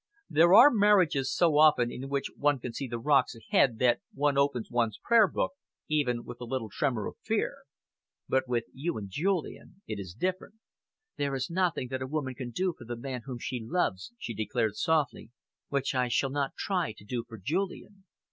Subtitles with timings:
[0.31, 4.35] There are marriages so often in which one can see the rocks ahead that one
[4.35, 5.51] opens one's prayer book,
[5.87, 7.57] even, with a little tremor of fear.
[8.27, 10.55] But with you and Julian it is different."
[11.17, 14.33] "There is nothing that a woman can do for the man whom she loves," she
[14.33, 15.29] declared softly,
[15.69, 18.05] "which I shall not try to do for Julian."